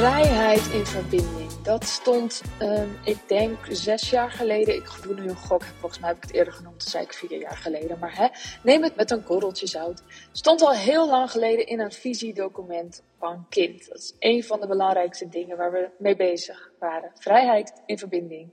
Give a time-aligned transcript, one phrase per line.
[0.00, 1.52] Vrijheid in verbinding.
[1.62, 4.74] Dat stond, ehm, ik denk, zes jaar geleden.
[4.74, 5.62] Ik doe nu een gok.
[5.62, 6.78] Volgens mij heb ik het eerder genoemd.
[6.78, 7.98] Dat zei ik vier jaar geleden.
[7.98, 8.28] Maar hè,
[8.62, 10.02] neem het met een korreltje zout.
[10.32, 13.88] Stond al heel lang geleden in een visiedocument van kind.
[13.88, 17.12] Dat is een van de belangrijkste dingen waar we mee bezig waren.
[17.14, 18.50] Vrijheid in verbinding.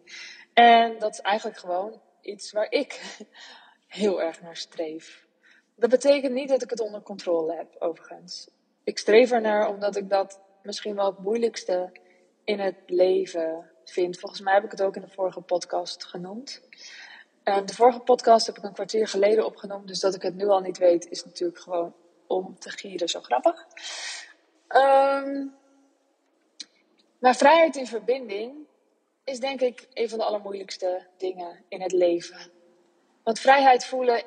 [0.54, 3.18] En dat is eigenlijk gewoon iets waar ik
[3.88, 5.26] heel erg naar streef.
[5.76, 8.50] Dat betekent niet dat ik het onder controle heb, overigens.
[8.84, 11.92] Ik streef ernaar omdat ik dat misschien wel het moeilijkste
[12.44, 14.20] in het leven vind.
[14.20, 16.62] Volgens mij heb ik het ook in de vorige podcast genoemd.
[17.44, 20.48] Uh, de vorige podcast heb ik een kwartier geleden opgenomen, dus dat ik het nu
[20.48, 21.96] al niet weet, is natuurlijk gewoon
[22.28, 23.66] om te gieren zo grappig.
[24.68, 25.56] Um,
[27.20, 28.68] maar vrijheid in verbinding
[29.24, 32.52] is denk ik een van de allermoeilijkste dingen in het leven.
[33.24, 34.24] Want vrijheid voelen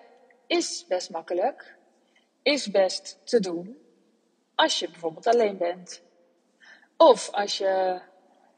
[0.46, 1.76] is best makkelijk,
[2.42, 3.78] is best te doen,
[4.54, 6.02] als je bijvoorbeeld alleen bent.
[7.02, 8.00] Of als je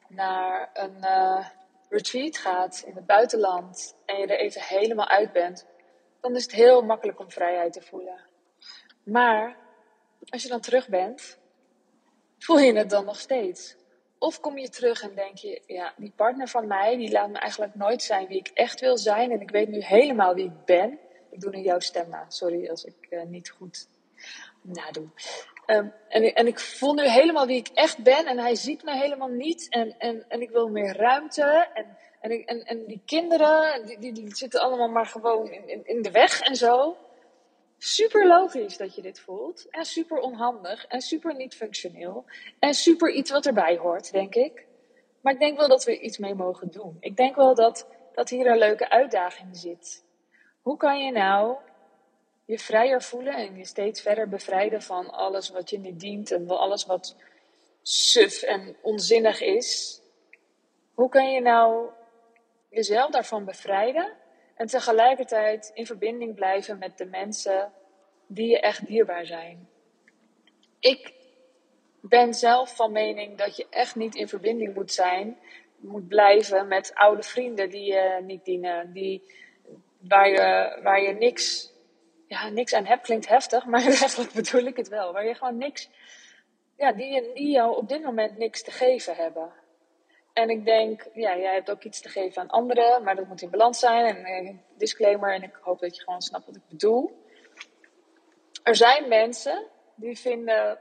[0.09, 1.47] naar een uh,
[1.89, 5.67] retreat gaat in het buitenland en je er even helemaal uit bent,
[6.21, 8.21] dan is het heel makkelijk om vrijheid te voelen.
[9.05, 9.57] Maar
[10.29, 11.39] als je dan terug bent,
[12.39, 13.77] voel je het dan nog steeds?
[14.19, 17.39] Of kom je terug en denk je, ja, die partner van mij, die laat me
[17.39, 19.31] eigenlijk nooit zijn wie ik echt wil zijn.
[19.31, 20.99] En ik weet nu helemaal wie ik ben.
[21.31, 22.25] Ik doe nu jouw stem na.
[22.29, 23.89] Sorry als ik uh, niet goed
[24.63, 25.09] nadoe.
[25.67, 28.27] Um, en, en ik voel nu helemaal wie ik echt ben.
[28.27, 29.69] En hij ziet me helemaal niet.
[29.69, 31.69] En, en, en ik wil meer ruimte.
[31.75, 36.03] En, en, en, en die kinderen, die, die zitten allemaal maar gewoon in, in, in
[36.03, 36.97] de weg en zo.
[37.79, 39.67] Super logisch dat je dit voelt.
[39.71, 40.87] En super onhandig.
[40.87, 42.25] En super niet functioneel.
[42.59, 44.67] En super iets wat erbij hoort, denk ik.
[45.21, 46.97] Maar ik denk wel dat we iets mee mogen doen.
[47.01, 50.05] Ik denk wel dat, dat hier een leuke uitdaging zit.
[50.63, 51.57] Hoe kan je nou
[52.45, 56.49] je vrijer voelen en je steeds verder bevrijden van alles wat je niet dient en
[56.49, 57.17] alles wat
[57.83, 60.01] suf en onzinnig is?
[60.95, 61.91] Hoe kan je nou
[62.69, 64.13] jezelf daarvan bevrijden
[64.55, 67.73] en tegelijkertijd in verbinding blijven met de mensen
[68.27, 69.69] die je echt dierbaar zijn?
[70.79, 71.13] Ik
[72.01, 75.39] ben zelf van mening dat je echt niet in verbinding moet zijn,
[75.77, 79.23] moet blijven met oude vrienden die je niet dienen, die,
[79.99, 81.72] waar, je, waar je niks
[82.33, 85.13] ja, niks aan hebt klinkt heftig, maar eigenlijk bedoel ik het wel.
[85.13, 85.89] Waar je gewoon niks,
[86.77, 89.53] ja, die, die jou op dit moment niks te geven hebben.
[90.33, 93.43] En ik denk, ja, jij hebt ook iets te geven aan anderen, maar dat moet
[93.43, 94.17] in balans zijn.
[94.17, 97.25] En eh, disclaimer, en ik hoop dat je gewoon snapt wat ik bedoel.
[98.63, 100.79] Er zijn mensen die vinden,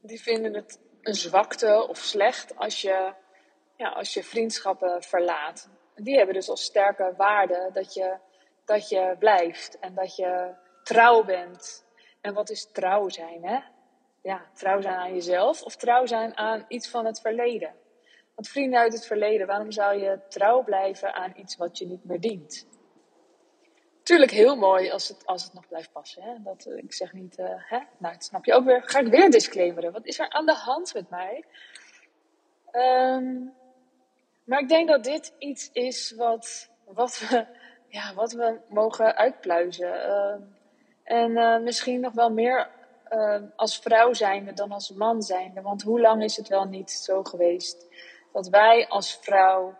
[0.00, 3.12] die vinden het een zwakte of slecht als je,
[3.76, 5.68] ja, als je vriendschappen verlaat.
[5.94, 8.16] Die hebben dus als sterke waarde dat je
[8.64, 11.84] dat je blijft en dat je trouw bent.
[12.20, 13.58] En wat is trouw zijn, hè?
[14.22, 17.74] Ja, trouw zijn aan jezelf of trouw zijn aan iets van het verleden.
[18.34, 22.04] Want vrienden uit het verleden, waarom zou je trouw blijven aan iets wat je niet
[22.04, 22.66] meer dient?
[24.02, 26.22] Tuurlijk heel mooi als het, als het nog blijft passen.
[26.22, 26.34] Hè?
[26.42, 27.78] Dat, eh, ik zeg niet, uh, hè?
[27.98, 28.82] nou, dat snap je ook weer.
[28.84, 29.92] Ga ik weer disclaimeren.
[29.92, 31.44] Wat is er aan de hand met mij?
[32.72, 33.54] Um,
[34.44, 37.46] maar ik denk dat dit iets is wat, wat we
[37.92, 40.04] ja, wat we mogen uitpluizen.
[40.04, 40.40] Ehm,
[41.04, 42.70] en uh, misschien nog wel meer
[43.10, 45.60] uh, als vrouw zijnde dan als man zijnde.
[45.60, 47.86] Want hoe lang is het wel niet zo geweest
[48.32, 49.74] dat wij als vrouw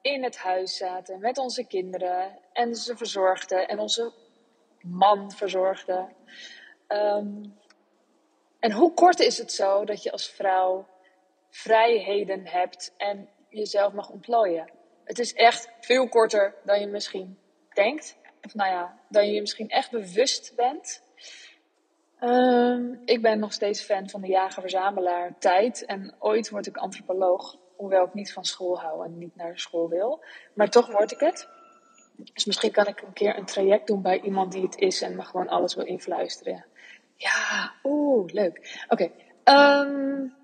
[0.00, 4.12] in het huis zaten met onze kinderen en ze verzorgden en onze
[4.80, 6.12] man verzorgden.
[6.88, 7.58] Um,
[8.60, 10.86] en hoe kort is het zo dat je als vrouw
[11.50, 14.70] vrijheden hebt en jezelf mag ontplooien?
[15.04, 17.38] Het is echt veel korter dan je misschien
[17.74, 18.16] denkt.
[18.42, 21.02] Of nou ja, dat je je misschien echt bewust bent.
[22.20, 25.84] Um, ik ben nog steeds fan van de jager-verzamelaar tijd.
[25.84, 27.56] En ooit word ik antropoloog.
[27.76, 30.24] Hoewel ik niet van school hou en niet naar school wil.
[30.54, 31.48] Maar toch word ik het.
[32.16, 35.16] Dus misschien kan ik een keer een traject doen bij iemand die het is en
[35.16, 36.64] me gewoon alles wil influisteren.
[37.16, 38.84] Ja, oeh, leuk.
[38.88, 39.10] Oké.
[39.44, 40.34] Okay, um,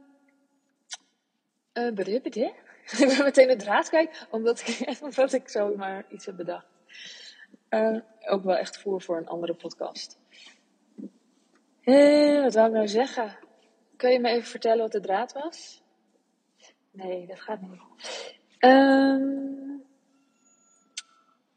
[1.72, 1.86] uh,
[2.98, 6.66] ik ben meteen de draad kwijt, omdat ik, omdat ik zomaar iets heb bedacht.
[7.70, 10.18] Uh, ook wel echt voer voor een andere podcast.
[11.80, 13.38] Eh, wat wou ik nou zeggen?
[13.96, 15.82] Kun je me even vertellen wat de draad was?
[16.90, 17.80] Nee, dat gaat niet.
[18.58, 19.84] Um,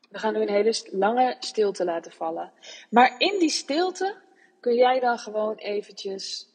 [0.10, 2.51] we gaan nu een hele lange stilte laten vallen.
[2.89, 4.15] Maar in die stilte
[4.60, 6.50] kun jij dan gewoon eventjes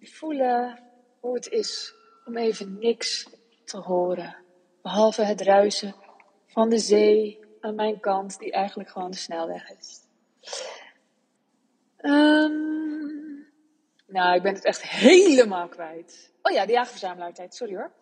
[0.00, 0.82] voelen
[1.20, 1.94] hoe het is
[2.24, 3.28] om even niks
[3.64, 4.36] te horen.
[4.82, 5.94] Behalve het ruisen
[6.46, 10.06] van de zee aan mijn kant, die eigenlijk gewoon de snelweg is.
[12.00, 13.46] Um,
[14.06, 16.32] Nou, ik ben het echt helemaal kwijt.
[16.42, 17.54] Oh ja, de jagerverzamelaartijd.
[17.54, 17.92] Sorry hoor.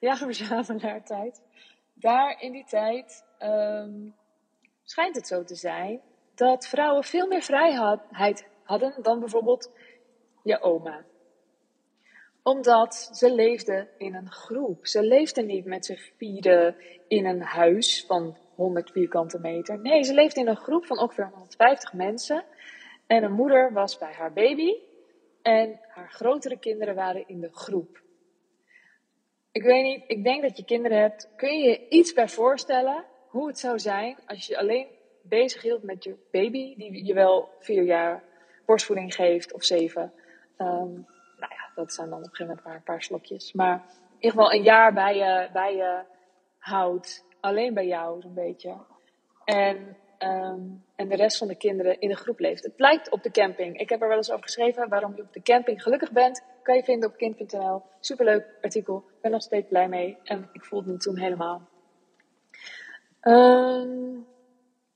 [0.00, 1.42] De jagerverzamelaartijd.
[1.94, 4.14] Daar in die tijd um,
[4.82, 6.00] schijnt het zo te zijn
[6.34, 9.70] dat vrouwen veel meer vrijheid hadden dan bijvoorbeeld
[10.42, 11.04] je oma.
[12.42, 14.86] Omdat ze leefden in een groep.
[14.86, 16.76] Ze leefden niet met z'n vieren
[17.08, 19.78] in een huis van 100 vierkante meter.
[19.78, 22.44] Nee, ze leefden in een groep van ongeveer 150 mensen.
[23.06, 24.74] En een moeder was bij haar baby.
[25.42, 28.02] En haar grotere kinderen waren in de groep.
[29.52, 31.28] Ik weet niet, ik denk dat je kinderen hebt.
[31.36, 34.86] Kun je je iets bij voorstellen hoe het zou zijn als je alleen
[35.22, 38.22] bezig hield met je baby, die je wel vier jaar
[38.66, 40.12] borstvoeding geeft of zeven?
[40.58, 41.06] Um,
[41.38, 43.52] nou ja, dat zijn dan op een gegeven moment een paar slokjes.
[43.52, 46.02] Maar in ieder geval een jaar bij je, bij je
[46.58, 48.76] houdt, alleen bij jou zo'n beetje.
[49.44, 50.60] En Ehm,
[50.96, 52.64] en de rest van de kinderen in de groep leeft.
[52.64, 53.78] Het lijkt op de camping.
[53.78, 56.44] Ik heb er wel eens over geschreven waarom je op de camping gelukkig bent.
[56.62, 57.82] Kan je vinden op kind.nl.
[58.00, 58.96] Superleuk artikel.
[58.96, 60.18] Ik ben nog steeds blij mee.
[60.24, 61.68] En ik voelde het toen helemaal.
[63.20, 64.20] Ehm,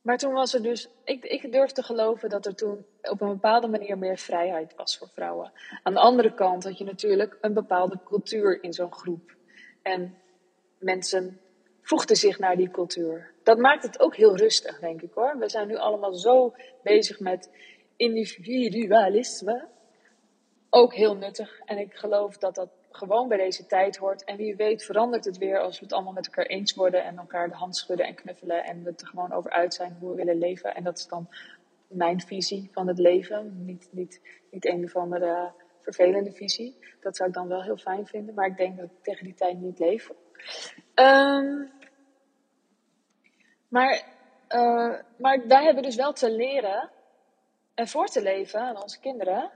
[0.02, 0.88] maar toen was er dus.
[1.04, 4.98] Ik, ik durf te geloven dat er toen op een bepaalde manier meer vrijheid was
[4.98, 5.52] voor vrouwen.
[5.82, 9.36] Aan de andere kant had je natuurlijk een bepaalde cultuur in zo'n groep.
[9.82, 10.14] En
[10.78, 11.40] mensen
[11.90, 13.32] voegden zich naar die cultuur.
[13.42, 15.38] Dat maakt het ook heel rustig, denk ik hoor.
[15.38, 17.50] We zijn nu allemaal zo bezig met
[17.96, 19.68] individualisme.
[20.70, 21.60] Ook heel nuttig.
[21.64, 24.24] En ik geloof dat dat gewoon bij deze tijd hoort.
[24.24, 27.04] En wie weet verandert het weer als we het allemaal met elkaar eens worden.
[27.04, 28.64] En elkaar de hand schudden en knuffelen.
[28.64, 30.74] En we het er gewoon over uit zijn hoe we willen leven.
[30.74, 31.28] En dat is dan
[31.86, 33.64] mijn visie van het leven.
[33.64, 34.20] Niet, niet,
[34.50, 36.76] niet een of andere vervelende visie.
[37.00, 38.34] Dat zou ik dan wel heel fijn vinden.
[38.34, 40.10] Maar ik denk dat ik tegen die tijd niet leef.
[40.94, 41.70] Um,
[43.70, 44.02] maar,
[44.48, 46.90] uh, maar wij hebben dus wel te leren
[47.74, 49.50] en voor te leven aan onze kinderen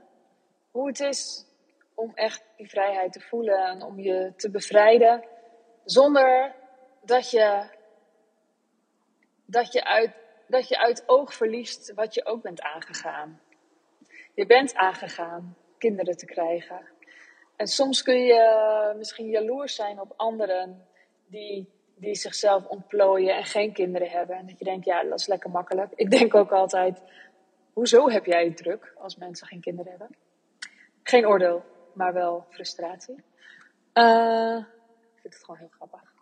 [0.71, 1.45] hoe het is
[1.93, 5.23] om echt die vrijheid te voelen en om je te bevrijden
[5.85, 6.55] zonder
[7.01, 7.69] dat je,
[9.45, 10.11] dat je, uit,
[10.47, 13.41] dat je uit oog verliest wat je ook bent aangegaan.
[14.33, 16.89] Je bent aangegaan kinderen te krijgen.
[17.55, 20.87] En soms kun je misschien jaloers zijn op anderen
[21.27, 24.35] die die zichzelf ontplooien en geen kinderen hebben.
[24.35, 25.91] En dat je denkt, ja, dat is lekker makkelijk.
[25.95, 27.01] Ik denk ook altijd,
[27.73, 30.17] hoezo heb jij het druk als mensen geen kinderen hebben?
[31.03, 31.63] Geen oordeel,
[31.93, 33.23] maar wel frustratie.
[33.93, 34.57] Uh,
[35.15, 36.13] ik vind het gewoon heel grappig.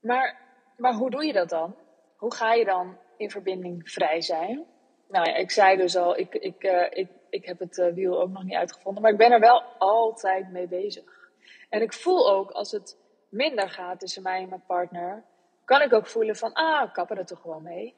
[0.00, 0.40] Maar,
[0.76, 1.76] maar hoe doe je dat dan?
[2.16, 4.64] Hoe ga je dan in verbinding vrij zijn?
[5.08, 8.20] Nou ja, ik zei dus al, ik, ik, uh, ik, ik heb het uh, wiel
[8.20, 11.30] ook nog niet uitgevonden, maar ik ben er wel altijd mee bezig.
[11.68, 12.96] En ik voel ook als het
[13.34, 15.22] minder gaat tussen mij en mijn partner,
[15.64, 17.94] kan ik ook voelen van, ah, kappen er toch gewoon mee.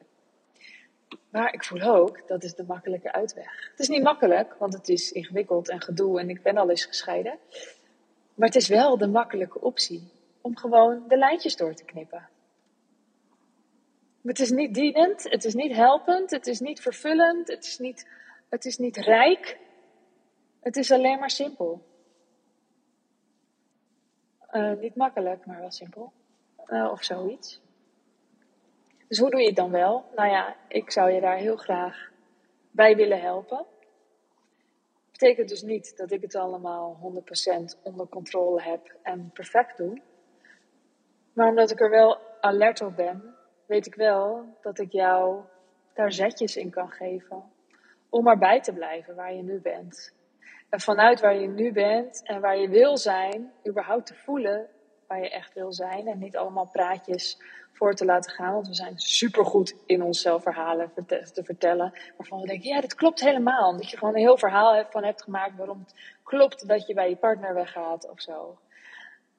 [1.30, 3.68] Maar ik voel ook, dat is de makkelijke uitweg.
[3.70, 6.84] Het is niet makkelijk, want het is ingewikkeld en gedoe en ik ben al eens
[6.84, 7.38] gescheiden.
[8.34, 12.28] Maar het is wel de makkelijke optie om gewoon de lijntjes door te knippen.
[14.22, 18.08] Het is niet dienend, het is niet helpend, het is niet vervullend, het is niet,
[18.48, 19.58] het is niet rijk.
[20.60, 21.82] Het is alleen maar simpel.
[24.52, 26.12] Uh, niet makkelijk, maar wel simpel.
[26.66, 27.60] Uh, of zoiets.
[29.08, 30.04] Dus hoe doe je het dan wel?
[30.14, 32.10] Nou ja, ik zou je daar heel graag
[32.70, 33.66] bij willen helpen.
[35.10, 37.12] Betekent dus niet dat ik het allemaal
[37.78, 40.00] 100% onder controle heb en perfect doe.
[41.32, 43.34] Maar omdat ik er wel alert op ben,
[43.66, 45.42] weet ik wel dat ik jou
[45.94, 47.42] daar zetjes in kan geven.
[48.08, 50.14] Om erbij te blijven waar je nu bent.
[50.70, 54.68] Vanuit waar je nu bent en waar je wil zijn, überhaupt te voelen
[55.06, 56.06] waar je echt wil zijn.
[56.06, 57.38] En niet allemaal praatjes
[57.72, 58.52] voor te laten gaan.
[58.52, 61.92] Want we zijn supergoed in onszelf verhalen te vertellen.
[62.16, 63.72] Waarvan we denken, ja, dit klopt helemaal.
[63.72, 67.08] Dat je gewoon een heel verhaal van hebt gemaakt waarom het klopt dat je bij
[67.08, 68.58] je partner weggaat of zo.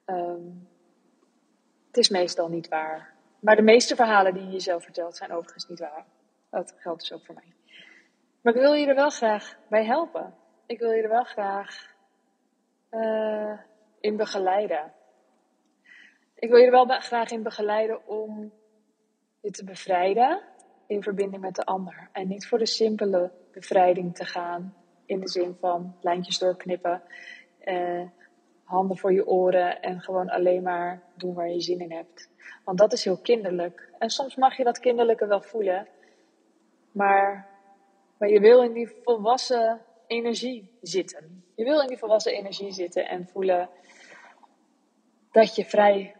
[0.06, 0.68] Um,
[1.86, 3.14] het is meestal niet waar.
[3.40, 6.04] Maar de meeste verhalen die je jezelf vertelt zijn overigens niet waar.
[6.50, 7.52] Dat geldt dus ook voor mij.
[8.40, 10.34] Maar ik wil je er wel graag bij helpen
[10.68, 11.94] ik wil je er wel graag
[12.90, 13.58] uh,
[14.00, 14.92] in begeleiden.
[16.34, 18.52] Ik wil je er wel graag in begeleiden om
[19.40, 20.40] je te bevrijden
[20.86, 22.08] in verbinding met de ander.
[22.12, 24.74] En niet voor de simpele bevrijding te gaan.
[25.06, 27.02] In de zin van lijntjes doorknippen,
[27.64, 28.06] uh,
[28.64, 32.30] handen voor je oren en gewoon alleen maar doen waar je zin in hebt.
[32.64, 33.92] Want dat is heel kinderlijk.
[33.98, 35.88] En soms mag je dat kinderlijke wel voelen.
[36.92, 37.48] Maar,
[38.18, 41.44] maar je wil in die volwassen energie zitten.
[41.54, 43.68] Je wil in die volwassen energie zitten en voelen
[45.30, 46.16] dat je vrij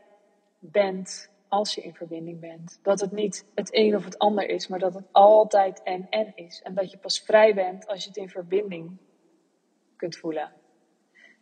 [0.58, 2.78] bent als je in verbinding bent.
[2.82, 6.32] Dat het niet het een of het ander is, maar dat het altijd en en
[6.34, 6.62] is.
[6.62, 8.96] En dat je pas vrij bent als je het in verbinding
[9.96, 10.52] kunt voelen.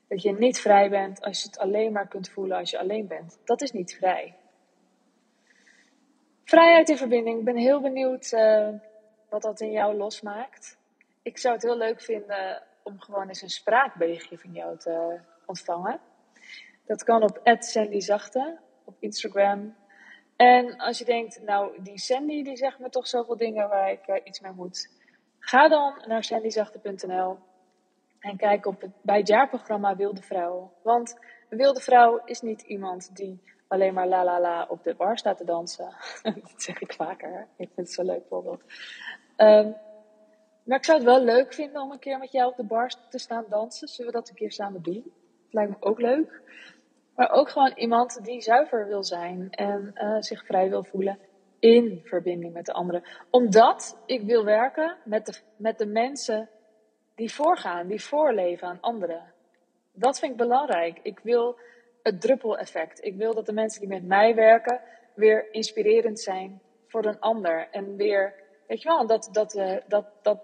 [0.09, 3.07] Dat je niet vrij bent als je het alleen maar kunt voelen als je alleen
[3.07, 3.38] bent.
[3.45, 4.37] Dat is niet vrij.
[6.45, 7.38] Vrijheid in verbinding.
[7.38, 8.69] Ik ben heel benieuwd uh,
[9.29, 10.79] wat dat in jou losmaakt.
[11.26, 16.00] Ik zou het heel leuk vinden om gewoon eens een spraakberichtje van jou te ontvangen.
[16.85, 19.76] Dat kan op @sandyzachte op Instagram.
[20.37, 24.09] En als je denkt, nou die Sandy die zegt me toch zoveel dingen waar ik
[24.09, 24.90] uh, iets mee moet.
[25.38, 27.38] Ga dan naar sandyzachte.nl
[28.21, 30.73] en kijk op het, bij het jaarprogramma Wilde Vrouw.
[30.83, 31.18] Want
[31.49, 35.18] een wilde vrouw is niet iemand die alleen maar la la la op de bar
[35.18, 35.95] staat te dansen.
[36.23, 37.47] dat zeg ik vaker.
[37.56, 38.62] Ik vind het zo leuk voorbeeld.
[39.37, 39.76] Um,
[40.67, 42.91] maar ik zou het wel leuk vinden om een keer met jou op de bar
[43.11, 43.89] te staan dansen.
[43.89, 45.03] Zullen we dat een keer samen doen?
[45.03, 46.41] Dat lijkt me ook leuk.
[47.15, 51.19] Maar ook gewoon iemand die zuiver wil zijn en uh, zich vrij wil voelen
[51.59, 53.03] in verbinding met de anderen.
[53.31, 56.49] Omdat ik wil werken met de, met de mensen
[57.15, 59.33] die voorgaan, die voorleven aan anderen.
[59.93, 60.99] Dat vind ik belangrijk.
[61.03, 61.59] Ik wil
[62.03, 63.05] het druppeleffect.
[63.05, 64.81] Ik wil dat de mensen die met mij werken
[65.15, 67.69] weer inspirerend zijn voor een ander.
[67.71, 68.35] En weer,
[68.67, 70.39] weet je wel, dat, dat, uh, dat, dat,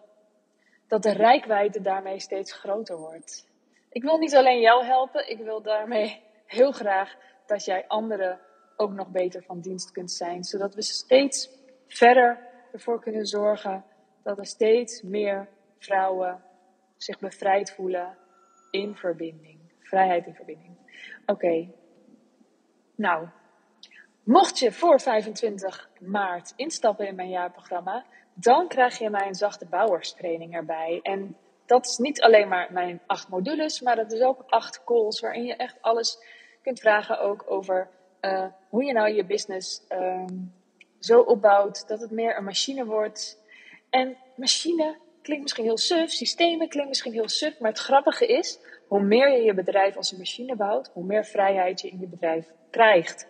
[0.93, 3.47] dat de rijkwijde daarmee steeds groter wordt.
[3.91, 8.41] Ik wil niet alleen jou helpen, ik wil daarmee heel graag dat jij anderen
[8.77, 10.45] ook nog beter van dienst kunt zijn.
[10.45, 11.51] Zodat we steeds
[11.87, 12.39] verder
[12.73, 13.85] ervoor kunnen zorgen
[14.23, 16.43] dat er steeds meer vrouwen
[16.97, 18.19] zich bevrijd voelen
[18.71, 19.59] in verbinding.
[19.81, 20.77] Vrijheid in verbinding.
[21.27, 21.69] Oké.
[22.95, 23.29] Nou,
[24.23, 28.05] mocht je voor 25 maart instappen in mijn jaarprogramma,
[28.43, 31.01] dan krijg je mijn zachte bouwerstraining erbij.
[31.03, 35.21] En dat is niet alleen maar mijn acht modules, maar dat is ook acht calls
[35.21, 36.19] waarin je echt alles
[36.63, 37.89] kunt vragen ook over
[38.21, 40.53] uh, hoe je nou je business um,
[40.99, 43.39] zo opbouwt dat het meer een machine wordt.
[43.91, 48.59] En machine klinkt misschien heel suf, systemen klinkt misschien heel suf, maar het grappige is,
[48.89, 52.07] hoe meer je je bedrijf als een machine bouwt, hoe meer vrijheid je in je
[52.07, 53.27] bedrijf krijgt.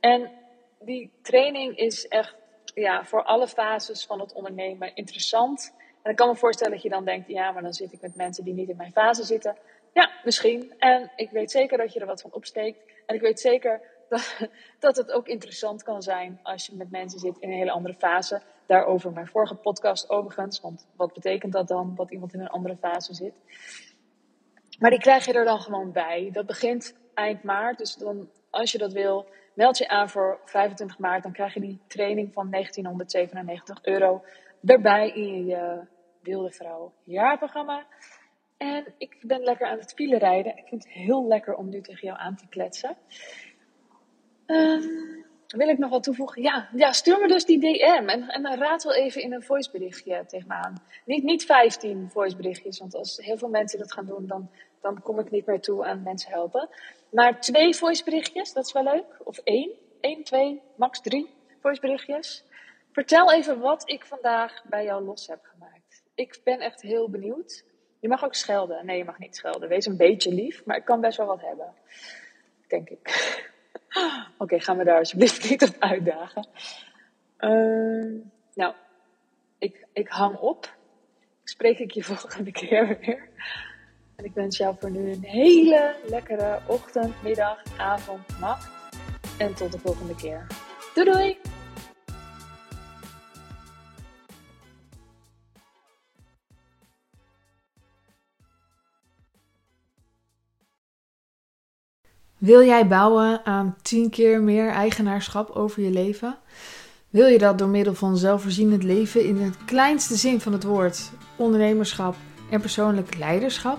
[0.00, 0.30] En
[0.80, 2.34] die training is echt
[2.74, 5.74] ja, voor alle fases van het ondernemen interessant.
[6.02, 8.16] En ik kan me voorstellen dat je dan denkt, ja, maar dan zit ik met
[8.16, 9.56] mensen die niet in mijn fase zitten.
[9.92, 10.74] Ja, misschien.
[10.78, 12.78] En ik weet zeker dat je er wat van opsteekt.
[13.06, 14.36] En ik weet zeker dat,
[14.78, 17.94] dat het ook interessant kan zijn als je met mensen zit in een hele andere
[17.94, 18.42] fase.
[18.66, 20.60] Daarover mijn vorige podcast overigens.
[20.60, 23.34] Want wat betekent dat dan, dat iemand in een andere fase zit?
[24.78, 26.28] Maar die krijg je er dan gewoon bij.
[26.32, 27.78] Dat begint eind maart.
[27.78, 31.22] Dus dan, als je dat wil, meld je aan voor 25 maart.
[31.22, 34.24] Dan krijg je die training van 1997 euro
[34.64, 35.80] erbij in je
[36.22, 37.86] Wilde Vrouw jaarprogramma.
[38.56, 40.56] En ik ben lekker aan het files rijden.
[40.56, 42.96] Ik vind het heel lekker om nu tegen jou aan te kletsen.
[44.46, 46.42] Um, wil ik nog wat toevoegen?
[46.42, 50.24] Ja, ja, stuur me dus die DM en, en raad wel even in een voiceberichtje
[50.26, 50.82] tegen me aan.
[51.04, 55.18] Niet, niet 15 voiceberichtjes, want als heel veel mensen dat gaan doen, dan, dan kom
[55.18, 56.68] ik niet meer toe aan mensen helpen.
[57.14, 59.20] Maar twee voiceberichtjes, dat is wel leuk.
[59.24, 61.30] Of één, één, twee, max drie
[61.60, 62.44] voiceberichtjes.
[62.92, 66.02] Vertel even wat ik vandaag bij jou los heb gemaakt.
[66.14, 67.64] Ik ben echt heel benieuwd.
[68.00, 68.86] Je mag ook schelden.
[68.86, 69.68] Nee, je mag niet schelden.
[69.68, 71.74] Wees een beetje lief, maar ik kan best wel wat hebben.
[72.68, 73.00] Denk ik.
[73.98, 76.48] Oké, okay, ga me daar alsjeblieft niet op uitdagen.
[77.38, 78.20] Uh,
[78.54, 78.74] nou,
[79.58, 80.76] ik, ik hang op.
[81.44, 83.28] Spreek ik je volgende keer weer.
[84.24, 88.68] Ik wens jou voor nu een hele lekkere ochtend, middag, avond, nacht.
[89.38, 90.46] En tot de volgende keer.
[90.94, 91.38] Doei doei!
[102.38, 106.38] Wil jij bouwen aan 10 keer meer eigenaarschap over je leven?
[107.10, 111.10] Wil je dat door middel van zelfvoorzienend leven in het kleinste zin van het woord,
[111.36, 112.14] ondernemerschap
[112.50, 113.78] en persoonlijk leiderschap?